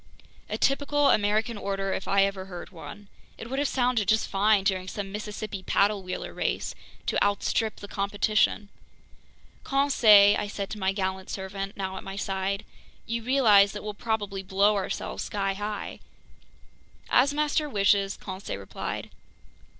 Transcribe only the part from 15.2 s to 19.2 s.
skyhigh?" "As master wishes!" Conseil replied.